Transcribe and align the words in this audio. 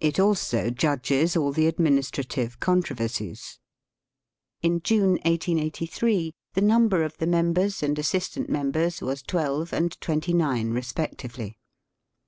It 0.00 0.18
also 0.18 0.68
judges 0.70 1.36
all 1.36 1.52
the 1.52 1.68
administrative 1.68 2.58
controversies. 2.58 3.60
In 4.62 4.80
June, 4.82 5.10
1883, 5.22 6.32
the 6.54 6.60
number 6.60 7.04
of 7.04 7.16
the 7.18 7.28
members 7.28 7.80
and 7.80 7.96
assis 7.96 8.30
tant 8.30 8.48
members 8.50 9.00
was 9.00 9.22
twelve 9.22 9.72
and 9.72 9.96
twenty 10.00 10.34
nine 10.34 10.72
respectively. 10.72 11.56